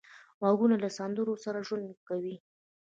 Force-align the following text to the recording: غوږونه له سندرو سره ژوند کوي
غوږونه 0.41 0.75
له 0.83 0.89
سندرو 0.97 1.33
سره 1.45 1.59
ژوند 1.67 1.87
کوي 2.09 2.35